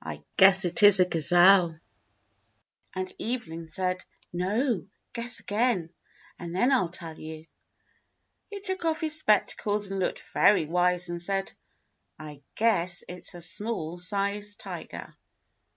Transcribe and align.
"I 0.00 0.22
guess 0.36 0.64
it's 0.64 1.00
a 1.00 1.04
gazelle." 1.04 1.70
THE 1.70 1.74
JOURNEY 2.94 3.06
75 3.08 3.08
And 3.08 3.14
Evelyn 3.42 3.68
said, 3.68 4.04
"No; 4.32 4.86
guess 5.12 5.40
again, 5.40 5.90
and 6.38 6.54
then 6.54 6.70
I'll 6.70 6.90
tell 6.90 7.18
you." 7.18 7.46
He 8.52 8.60
took 8.60 8.84
off 8.84 9.00
his 9.00 9.18
spectacles 9.18 9.88
and 9.90 9.98
looked 9.98 10.20
very 10.32 10.66
wise 10.66 11.08
and 11.08 11.20
said, 11.20 11.52
"I 12.20 12.42
guess 12.54 13.02
it's 13.08 13.34
a 13.34 13.40
small 13.40 13.98
sized 13.98 14.60
tiger." 14.60 15.16